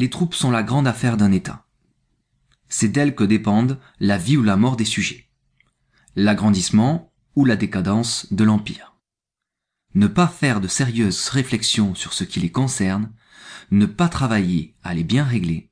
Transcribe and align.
Les 0.00 0.08
troupes 0.08 0.34
sont 0.34 0.50
la 0.50 0.62
grande 0.62 0.86
affaire 0.86 1.18
d'un 1.18 1.30
État. 1.30 1.66
C'est 2.70 2.88
d'elles 2.88 3.14
que 3.14 3.22
dépendent 3.22 3.78
la 3.98 4.16
vie 4.16 4.38
ou 4.38 4.42
la 4.42 4.56
mort 4.56 4.78
des 4.78 4.86
sujets, 4.86 5.28
l'agrandissement 6.16 7.12
ou 7.36 7.44
la 7.44 7.54
décadence 7.54 8.26
de 8.32 8.42
l'Empire. 8.42 8.96
Ne 9.92 10.06
pas 10.06 10.26
faire 10.26 10.62
de 10.62 10.68
sérieuses 10.68 11.28
réflexions 11.28 11.94
sur 11.94 12.14
ce 12.14 12.24
qui 12.24 12.40
les 12.40 12.50
concerne, 12.50 13.12
ne 13.72 13.84
pas 13.84 14.08
travailler 14.08 14.74
à 14.82 14.94
les 14.94 15.04
bien 15.04 15.22
régler, 15.22 15.70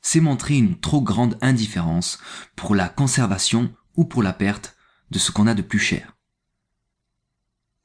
c'est 0.00 0.18
montrer 0.18 0.56
une 0.56 0.80
trop 0.80 1.00
grande 1.00 1.38
indifférence 1.42 2.18
pour 2.56 2.74
la 2.74 2.88
conservation 2.88 3.72
ou 3.94 4.04
pour 4.04 4.24
la 4.24 4.32
perte 4.32 4.76
de 5.12 5.20
ce 5.20 5.30
qu'on 5.30 5.46
a 5.46 5.54
de 5.54 5.62
plus 5.62 5.78
cher. 5.78 6.16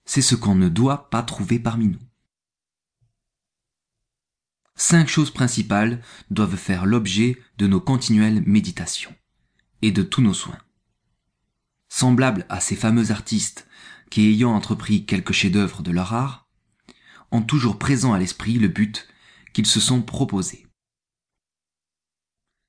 C'est 0.03 0.23
ce 0.23 0.33
qu'on 0.33 0.55
ne 0.55 0.67
doit 0.67 1.11
pas 1.11 1.21
trouver 1.21 1.59
parmi 1.59 1.89
nous. 1.89 2.06
Cinq 4.79 5.09
choses 5.09 5.31
principales 5.31 6.03
doivent 6.29 6.55
faire 6.55 6.85
l'objet 6.85 7.41
de 7.57 7.65
nos 7.65 7.81
continuelles 7.81 8.43
méditations 8.45 9.15
et 9.81 9.91
de 9.91 10.03
tous 10.03 10.21
nos 10.21 10.35
soins. 10.35 10.59
Semblables 11.89 12.45
à 12.47 12.59
ces 12.59 12.75
fameux 12.75 13.09
artistes 13.09 13.67
qui, 14.11 14.27
ayant 14.27 14.53
entrepris 14.53 15.05
quelques 15.05 15.33
chefs-d'œuvre 15.33 15.81
de 15.81 15.89
leur 15.89 16.13
art, 16.13 16.47
ont 17.31 17.41
toujours 17.41 17.79
présent 17.79 18.13
à 18.13 18.19
l'esprit 18.19 18.59
le 18.59 18.67
but 18.67 19.07
qu'ils 19.51 19.65
se 19.65 19.79
sont 19.79 20.03
proposés. 20.03 20.67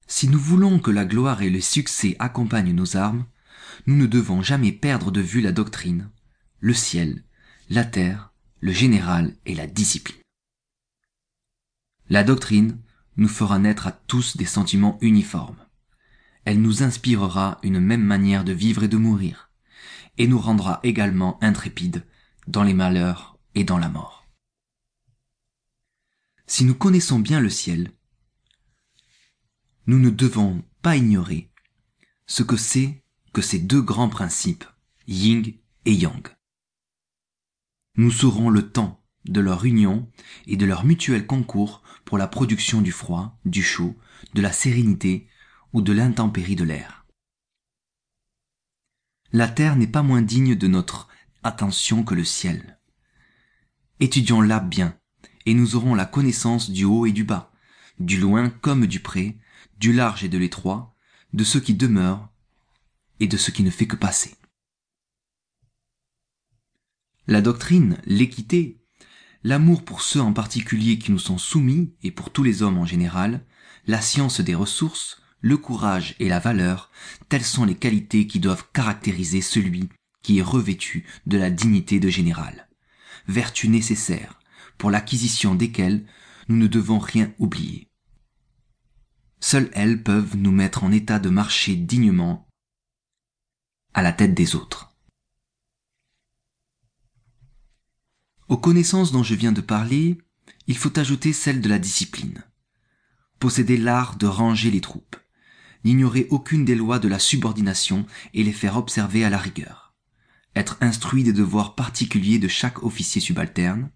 Si 0.07 0.29
nous 0.29 0.41
voulons 0.41 0.79
que 0.79 0.91
la 0.91 1.05
gloire 1.05 1.43
et 1.43 1.51
le 1.51 1.61
succès 1.61 2.17
accompagnent 2.19 2.73
nos 2.73 2.97
armes, 2.97 3.27
nous 3.87 3.97
ne 3.97 4.07
devons 4.07 4.41
jamais 4.41 4.73
perdre 4.73 5.11
de 5.11 5.21
vue 5.21 5.43
la 5.43 5.53
doctrine, 5.53 6.11
le 6.61 6.73
ciel, 6.73 7.23
la 7.69 7.85
terre, 7.85 8.33
le 8.61 8.73
général 8.73 9.37
et 9.45 9.55
la 9.55 9.67
discipline. 9.67 10.17
La 12.11 12.25
doctrine 12.25 12.81
nous 13.17 13.29
fera 13.29 13.59
naître 13.59 13.87
à 13.87 13.93
tous 13.93 14.37
des 14.37 14.47
sentiments 14.47 14.99
uniformes. 15.01 15.59
Elle 16.45 16.63
nous 16.63 16.83
inspirera 16.83 17.59
une 17.63 17.81
même 17.81 18.05
manière 18.05 18.45
de 18.45 18.53
vivre 18.53 18.83
et 18.85 18.89
de 18.89 18.97
mourir, 18.97 19.51
et 20.17 20.27
nous 20.27 20.39
rendra 20.39 20.81
également 20.83 21.39
intrépides 21.43 22.07
dans 22.47 22.63
les 22.63 22.75
malheurs 22.75 23.39
et 23.55 23.65
dans 23.65 23.79
la 23.79 23.91
mort. 23.91 24.27
Si 26.47 26.65
nous 26.65 26.75
connaissons 26.75 27.19
bien 27.19 27.41
le 27.41 27.51
ciel, 27.51 27.93
nous 29.87 29.99
ne 29.99 30.11
devons 30.11 30.65
pas 30.81 30.97
ignorer 30.97 31.51
ce 32.27 32.43
que 32.43 32.57
c'est 32.57 33.03
que 33.35 33.43
ces 33.43 33.59
deux 33.59 33.83
grands 33.83 34.09
principes, 34.09 34.65
yin 35.07 35.43
et 35.85 35.93
yang. 35.93 36.27
Nous 37.97 38.11
saurons 38.11 38.49
le 38.49 38.71
temps 38.71 38.98
de 39.25 39.41
leur 39.41 39.65
union 39.65 40.11
et 40.47 40.57
de 40.57 40.67
leur 40.67 40.85
mutuel 40.85 41.27
concours 41.27 41.83
pour 42.05 42.19
la 42.19 42.27
production 42.29 42.81
du 42.81 42.93
froid, 42.93 43.39
du 43.45 43.63
chaud, 43.63 43.97
de 44.35 44.43
la 44.43 44.53
sérénité 44.53 45.29
ou 45.73 45.83
de 45.83 45.93
l'intempérie 45.93 46.57
de 46.57 46.65
l'air. 46.65 47.07
La 49.33 49.49
terre 49.49 49.77
n'est 49.77 49.87
pas 49.87 50.03
moins 50.03 50.23
digne 50.23 50.55
de 50.55 50.69
notre 50.69 51.09
attention 51.43 52.03
que 52.03 52.15
le 52.15 52.25
ciel. 52.25 52.79
Étudions-la 54.01 54.61
bien, 54.61 54.99
et 55.45 55.55
nous 55.55 55.77
aurons 55.77 55.95
la 55.95 56.07
connaissance 56.07 56.71
du 56.71 56.85
haut 56.85 57.05
et 57.05 57.13
du 57.13 57.25
bas, 57.25 57.53
du 57.99 58.19
loin 58.19 58.49
comme 58.49 58.87
du 58.87 59.01
près, 59.01 59.37
du 59.79 59.93
large 59.93 60.25
et 60.25 60.29
de 60.29 60.39
l'étroit, 60.39 60.95
de 61.35 61.45
ce 61.45 61.59
qui 61.59 61.75
demeure 61.75 62.31
et 63.21 63.27
de 63.27 63.37
ce 63.37 63.51
qui 63.51 63.63
ne 63.63 63.71
fait 63.71 63.87
que 63.87 63.97
passer. 63.97 64.35
La 67.27 67.43
doctrine, 67.43 68.01
l'équité, 68.07 68.78
l'amour 69.49 69.83
pour 69.83 70.03
ceux 70.03 70.21
en 70.21 70.35
particulier 70.35 70.99
qui 70.99 71.11
nous 71.11 71.19
sont 71.19 71.39
soumis 71.39 71.95
et 72.03 72.11
pour 72.11 72.31
tous 72.31 72.43
les 72.43 72.63
hommes 72.63 72.77
en 72.77 72.85
général, 72.85 73.47
la 73.87 74.03
science 74.03 74.43
des 74.43 74.55
ressources, 74.55 75.23
le 75.41 75.57
courage 75.57 76.15
et 76.19 76.29
la 76.29 76.39
valeur, 76.39 76.91
telles 77.31 77.47
sont 77.47 77.65
les 77.65 77.75
qualités 77.75 78.27
qui 78.27 78.41
doivent 78.41 78.67
caractériser 78.75 79.41
celui 79.41 79.89
qui 80.23 80.39
est 80.39 80.43
revêtu 80.43 81.07
de 81.25 81.39
la 81.39 81.49
dignité 81.49 81.99
de 81.99 82.11
général, 82.11 82.69
vertu 83.27 83.71
nécessaire 83.71 84.39
pour 84.77 84.91
l'acquisition 84.91 85.55
desquelles 85.55 86.05
nous 86.49 86.59
ne 86.59 86.67
devons 86.67 86.99
rien 86.99 87.33
oublier. 87.39 87.89
Seules 89.41 89.71
elles 89.73 90.03
peuvent 90.03 90.37
nous 90.37 90.53
mettre 90.53 90.85
en 90.85 90.93
état 90.93 91.19
de 91.19 91.31
marcher 91.31 91.75
dignement 91.75 92.47
à 93.95 94.03
la 94.03 94.13
tête 94.13 94.35
des 94.35 94.57
autres. 94.57 94.98
Aux 98.49 98.57
connaissances 98.57 99.13
dont 99.13 99.23
je 99.23 99.35
viens 99.35 99.53
de 99.53 99.61
parler, 99.61 100.17
il 100.67 100.77
faut 100.79 100.99
ajouter 100.99 101.35
celle 101.35 101.61
de 101.61 101.69
la 101.69 101.79
discipline. 101.79 102.45
Posséder 103.41 103.77
l'art 103.77 104.17
de 104.17 104.27
ranger 104.27 104.71
les 104.71 104.81
troupes, 104.81 105.17
n'ignorer 105.85 106.27
aucune 106.31 106.65
des 106.65 106.75
lois 106.75 106.99
de 106.99 107.09
la 107.09 107.19
subordination 107.19 108.07
et 108.33 108.43
les 108.43 108.53
faire 108.53 108.79
observer 108.79 109.23
à 109.23 109.29
la 109.29 109.37
rigueur, 109.37 109.95
être 110.57 110.79
instruit 110.81 111.25
des 111.25 111.35
devoirs 111.35 111.75
particuliers 111.75 112.39
de 112.39 112.49
chaque 112.49 112.83
officier 112.83 113.21
subalterne, 113.21 113.91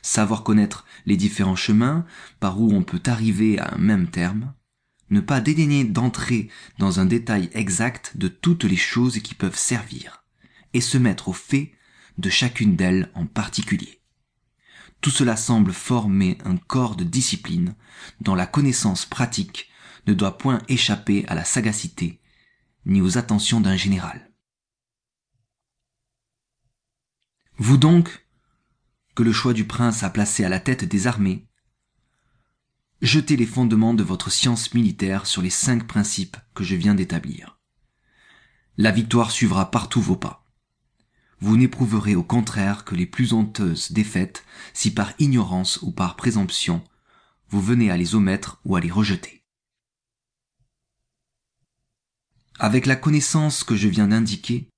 savoir 0.00 0.44
connaître 0.44 0.86
les 1.04 1.16
différents 1.16 1.56
chemins 1.56 2.06
par 2.38 2.60
où 2.60 2.72
on 2.72 2.84
peut 2.84 3.02
arriver 3.06 3.58
à 3.58 3.74
un 3.74 3.78
même 3.78 4.08
terme, 4.08 4.54
ne 5.10 5.20
pas 5.20 5.40
dédaigner 5.40 5.82
d'entrer 5.82 6.48
dans 6.78 7.00
un 7.00 7.04
détail 7.04 7.50
exact 7.52 8.16
de 8.16 8.28
toutes 8.28 8.64
les 8.64 8.76
choses 8.76 9.18
qui 9.18 9.34
peuvent 9.34 9.58
servir, 9.58 10.24
et 10.72 10.80
se 10.80 10.98
mettre 10.98 11.28
au 11.28 11.32
fait 11.32 11.72
de 12.18 12.30
chacune 12.30 12.76
d'elles 12.76 13.10
en 13.14 13.26
particulier. 13.26 14.00
Tout 15.00 15.10
cela 15.10 15.36
semble 15.36 15.72
former 15.72 16.38
un 16.44 16.56
corps 16.56 16.94
de 16.94 17.04
discipline 17.04 17.74
dont 18.20 18.34
la 18.34 18.46
connaissance 18.46 19.04
pratique 19.04 19.68
ne 20.06 20.14
doit 20.14 20.38
point 20.38 20.60
échapper 20.68 21.26
à 21.26 21.34
la 21.34 21.44
sagacité 21.44 22.20
ni 22.86 23.00
aux 23.00 23.18
attentions 23.18 23.60
d'un 23.60 23.76
général. 23.76 24.30
Vous 27.58 27.76
donc, 27.76 28.26
que 29.14 29.22
le 29.22 29.32
choix 29.32 29.52
du 29.52 29.64
prince 29.64 30.02
a 30.02 30.10
placé 30.10 30.44
à 30.44 30.48
la 30.48 30.58
tête 30.58 30.84
des 30.84 31.06
armées, 31.06 31.46
jetez 33.02 33.36
les 33.36 33.46
fondements 33.46 33.94
de 33.94 34.02
votre 34.02 34.30
science 34.30 34.74
militaire 34.74 35.26
sur 35.26 35.42
les 35.42 35.50
cinq 35.50 35.86
principes 35.86 36.36
que 36.54 36.64
je 36.64 36.76
viens 36.76 36.94
d'établir. 36.94 37.60
La 38.78 38.90
victoire 38.90 39.30
suivra 39.30 39.70
partout 39.70 40.00
vos 40.00 40.16
pas. 40.16 40.41
Vous 41.42 41.56
n'éprouverez 41.56 42.14
au 42.14 42.22
contraire 42.22 42.84
que 42.84 42.94
les 42.94 43.04
plus 43.04 43.32
honteuses 43.32 43.90
défaites 43.90 44.44
si 44.74 44.94
par 44.94 45.12
ignorance 45.18 45.82
ou 45.82 45.90
par 45.90 46.14
présomption 46.14 46.84
vous 47.48 47.60
venez 47.60 47.90
à 47.90 47.96
les 47.96 48.14
omettre 48.14 48.60
ou 48.64 48.76
à 48.76 48.80
les 48.80 48.92
rejeter. 48.92 49.42
Avec 52.60 52.86
la 52.86 52.94
connaissance 52.94 53.64
que 53.64 53.74
je 53.74 53.88
viens 53.88 54.06
d'indiquer, 54.06 54.68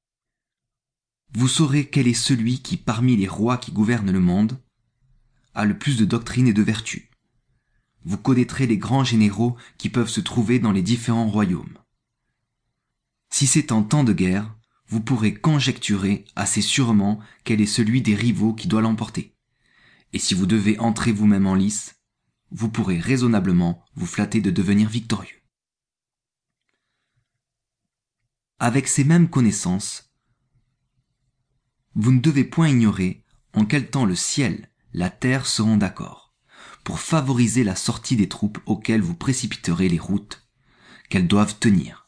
vous 1.34 1.48
saurez 1.48 1.90
quel 1.90 2.08
est 2.08 2.14
celui 2.14 2.62
qui, 2.62 2.78
parmi 2.78 3.14
les 3.14 3.28
rois 3.28 3.58
qui 3.58 3.70
gouvernent 3.70 4.10
le 4.10 4.20
monde, 4.20 4.58
a 5.52 5.66
le 5.66 5.76
plus 5.76 5.98
de 5.98 6.06
doctrine 6.06 6.48
et 6.48 6.54
de 6.54 6.62
vertu. 6.62 7.10
Vous 8.06 8.16
connaîtrez 8.16 8.66
les 8.66 8.78
grands 8.78 9.04
généraux 9.04 9.54
qui 9.76 9.90
peuvent 9.90 10.08
se 10.08 10.22
trouver 10.22 10.60
dans 10.60 10.72
les 10.72 10.82
différents 10.82 11.28
royaumes. 11.28 11.76
Si 13.28 13.46
c'est 13.46 13.70
en 13.70 13.82
temps 13.82 14.04
de 14.04 14.14
guerre, 14.14 14.56
vous 14.88 15.00
pourrez 15.00 15.34
conjecturer 15.34 16.24
assez 16.36 16.62
sûrement 16.62 17.20
quel 17.44 17.60
est 17.60 17.66
celui 17.66 18.02
des 18.02 18.14
rivaux 18.14 18.54
qui 18.54 18.68
doit 18.68 18.82
l'emporter. 18.82 19.34
Et 20.12 20.18
si 20.18 20.34
vous 20.34 20.46
devez 20.46 20.78
entrer 20.78 21.12
vous-même 21.12 21.46
en 21.46 21.54
lice, 21.54 21.96
vous 22.50 22.68
pourrez 22.68 22.98
raisonnablement 22.98 23.84
vous 23.94 24.06
flatter 24.06 24.40
de 24.40 24.50
devenir 24.50 24.88
victorieux. 24.88 25.42
Avec 28.60 28.86
ces 28.86 29.04
mêmes 29.04 29.28
connaissances, 29.28 30.14
vous 31.96 32.12
ne 32.12 32.20
devez 32.20 32.44
point 32.44 32.68
ignorer 32.68 33.24
en 33.54 33.64
quel 33.64 33.90
temps 33.90 34.04
le 34.04 34.16
ciel, 34.16 34.70
la 34.92 35.10
terre 35.10 35.46
seront 35.46 35.76
d'accord, 35.76 36.34
pour 36.84 37.00
favoriser 37.00 37.64
la 37.64 37.76
sortie 37.76 38.16
des 38.16 38.28
troupes 38.28 38.58
auxquelles 38.66 39.02
vous 39.02 39.14
précipiterez 39.14 39.88
les 39.88 39.98
routes 39.98 40.48
qu'elles 41.08 41.28
doivent 41.28 41.58
tenir, 41.58 42.03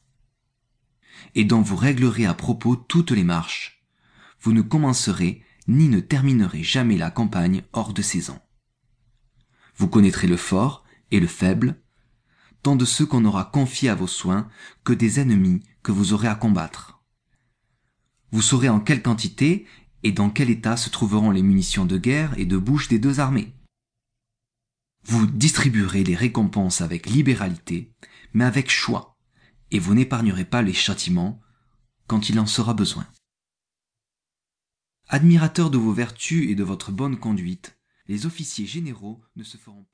et 1.34 1.44
dont 1.44 1.60
vous 1.60 1.76
réglerez 1.76 2.26
à 2.26 2.34
propos 2.34 2.76
toutes 2.76 3.10
les 3.10 3.24
marches. 3.24 3.84
Vous 4.40 4.52
ne 4.52 4.62
commencerez 4.62 5.42
ni 5.68 5.88
ne 5.88 6.00
terminerez 6.00 6.62
jamais 6.62 6.96
la 6.96 7.10
campagne 7.10 7.62
hors 7.72 7.92
de 7.92 8.02
saison. 8.02 8.38
Vous 9.76 9.88
connaîtrez 9.88 10.26
le 10.26 10.36
fort 10.36 10.84
et 11.10 11.20
le 11.20 11.26
faible, 11.26 11.80
tant 12.62 12.76
de 12.76 12.84
ceux 12.84 13.06
qu'on 13.06 13.24
aura 13.24 13.44
confiés 13.44 13.88
à 13.88 13.94
vos 13.94 14.06
soins 14.06 14.48
que 14.84 14.92
des 14.92 15.20
ennemis 15.20 15.62
que 15.82 15.92
vous 15.92 16.12
aurez 16.12 16.28
à 16.28 16.34
combattre 16.34 16.96
vous 18.36 18.42
saurez 18.42 18.68
en 18.68 18.80
quelle 18.80 19.02
quantité 19.02 19.66
et 20.02 20.12
dans 20.12 20.30
quel 20.30 20.50
état 20.50 20.76
se 20.76 20.90
trouveront 20.90 21.30
les 21.30 21.42
munitions 21.42 21.86
de 21.86 21.96
guerre 21.96 22.38
et 22.38 22.44
de 22.44 22.58
bouche 22.58 22.88
des 22.88 22.98
deux 22.98 23.20
armées. 23.20 23.54
Vous 25.04 25.26
distribuerez 25.26 26.04
les 26.04 26.14
récompenses 26.14 26.80
avec 26.80 27.06
libéralité, 27.06 27.92
mais 28.34 28.44
avec 28.44 28.70
choix, 28.70 29.15
et 29.70 29.78
vous 29.78 29.94
n'épargnerez 29.94 30.44
pas 30.44 30.62
les 30.62 30.72
châtiments 30.72 31.40
quand 32.06 32.28
il 32.28 32.38
en 32.38 32.46
sera 32.46 32.74
besoin. 32.74 33.06
Admirateurs 35.08 35.70
de 35.70 35.78
vos 35.78 35.92
vertus 35.92 36.50
et 36.50 36.54
de 36.54 36.64
votre 36.64 36.90
bonne 36.92 37.18
conduite, 37.18 37.78
les 38.08 38.26
officiers 38.26 38.66
généraux 38.66 39.22
ne 39.36 39.44
se 39.44 39.56
feront 39.56 39.82
pas 39.82 39.84